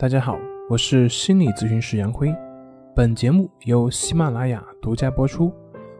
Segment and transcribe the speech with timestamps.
[0.00, 2.32] 大家好，我是心理咨询师杨辉。
[2.94, 5.52] 本节目由喜马拉雅独家播出。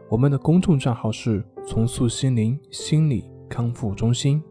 [0.07, 4.41] 我们的公众账号是“重塑心灵心理康复中心”。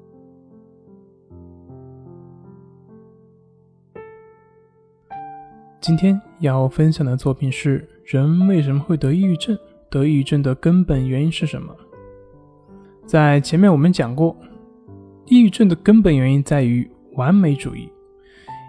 [5.81, 9.59] 今天要分享的作品是：人为什么会得抑郁症？
[9.89, 11.75] 得抑郁症的根本原因是什么？
[13.07, 14.37] 在前面我们讲过，
[15.25, 17.91] 抑郁症的根本原因在于完美主义。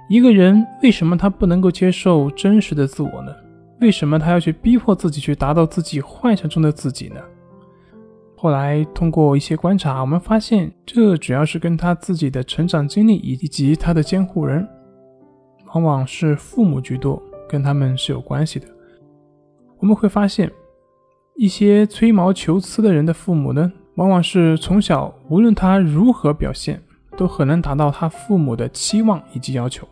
[0.10, 3.32] 一个人为什么他不能够接受真实的自我呢？
[3.80, 7.22] 为什么他要去逼迫自己去达到自己幻想中的自己呢？
[8.36, 14.68] 后来通过一些观察，我们发现这主要是跟他自己的成长经历以及他的监护人，
[15.76, 18.66] 往往是父母居多，跟他们是有关系的。
[19.78, 20.52] 我们会发现，
[21.36, 26.82] 一些吹毛求疵的人的父母呢，往往是从小无论他如何表现，
[27.16, 29.88] 都很难达到他父母的期望以及要求。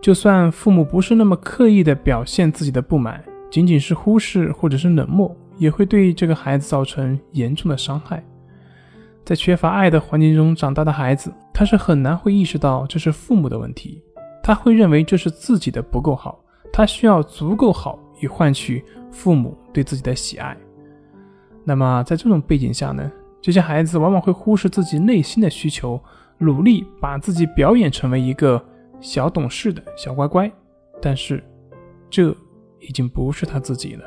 [0.00, 8.22] 就算父母不是那么刻意的表现自己的不满，仅仅是忽视或者是冷漠，也会对这个孩子造成严重的伤害。
[9.24, 14.00] 在缺乏爱的环境中长大的孩子，他是很难会意识到这是父母的问题，
[14.42, 16.38] 他会认为这是自己的不够好，
[16.72, 20.56] 他需要足够好以换取父母对自己的喜爱。
[21.64, 23.10] 那么在这种背景下呢，
[23.42, 26.00] 这些孩子往往会忽视自己内心的需求，
[26.38, 28.64] 努力把自己表演成为一个。
[29.00, 30.52] 小懂事的小乖乖，
[31.00, 31.42] 但是
[32.10, 32.34] 这
[32.80, 34.04] 已经不是他自己了，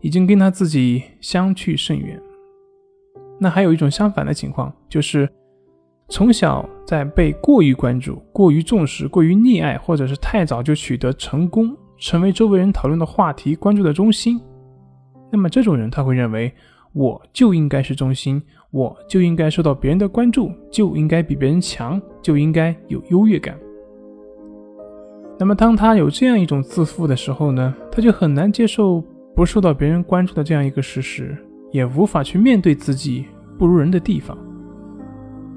[0.00, 2.20] 已经跟他自己相去甚远。
[3.38, 5.28] 那还有一种相反的情况，就是
[6.08, 14.40] 从小在被过于关注、过于重视、过于溺爱，或者是太早就取得成功，成为周围人讨论的话题、关注的中心。
[15.32, 16.52] 那么这种人他会认为，
[16.92, 18.42] 我就应该是中心。
[18.72, 23.58] 我就应该受到别人的关注，就应该比别人强，就应该有优越感。
[25.38, 29.02] 那么，当他有这样一种自负的时候呢，他就很难接受
[29.34, 31.36] 不受到别人关注的这样一个事实，
[31.72, 33.24] 也无法去面对自己
[33.58, 34.36] 不如人的地方。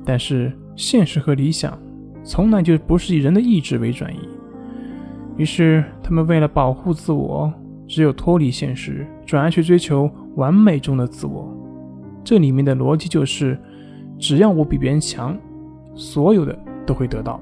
[0.06, 1.78] 但是，现实和理想
[2.24, 4.20] 从来就不是以人的意志为转移，
[5.36, 7.54] 于是他们为了保护自我，
[7.86, 11.54] 只有脱离现实，转而去追求完美中的自我。
[12.24, 13.60] 这里面的逻辑就是，
[14.18, 15.38] 只要我比别人强，
[15.96, 17.40] 所有的都会得到。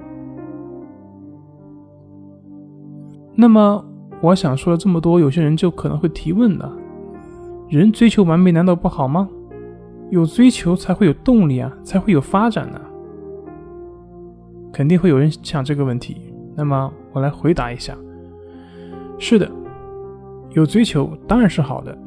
[3.34, 3.84] 那么，
[4.22, 6.72] 我想说了这么多，有些人就可能会提问了：
[7.69, 9.29] 人追求完美难道不好吗？
[10.09, 12.79] 有追求才会有动力啊，才会有发展呢。
[14.73, 16.17] 肯定会有人想这个问题。
[16.56, 17.95] 那么，我来回答一下：
[19.17, 19.50] 是的，
[20.51, 21.97] 有追求当然是好的，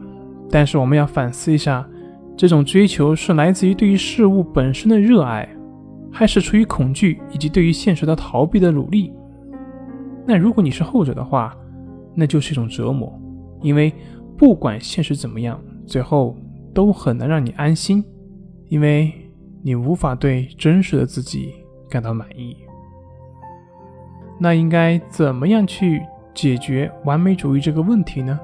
[0.51, 1.87] 但是我们要反思一下。
[2.37, 5.49] 这种追求是来自于对于事物本身的热爱，
[6.17, 9.13] 还是出于恐惧以及对于现实的逃避的努力？
[10.25, 11.57] 那如果你是后者的话，
[12.15, 13.13] 那就是一种折磨，
[13.61, 13.93] 因为
[14.39, 16.37] 不管现实怎么样，最后
[16.73, 18.03] 都很难让你安心，
[18.69, 19.13] 因为
[19.61, 21.53] 你无法对真实的自己
[21.91, 22.57] 感到满意。
[24.39, 26.01] 那应该怎么样去
[26.33, 28.39] 解决完美主义这个问题呢？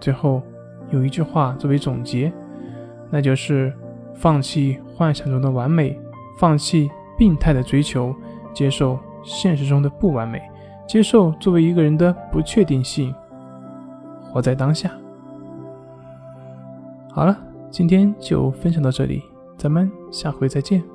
[0.00, 0.42] 最后
[0.90, 2.32] 有一句话作为总结。
[3.08, 3.72] 那就是
[4.14, 5.96] 放弃幻想中的完美，
[6.36, 8.14] 放弃病态的追求，
[8.52, 10.42] 接受现实中的不完美，
[10.86, 13.14] 接受作为一个人的不确定性，
[14.22, 14.90] 活在当下。
[17.10, 17.38] 好了，
[17.70, 19.22] 今天就分享到这里，
[19.56, 20.91] 咱们下回再见。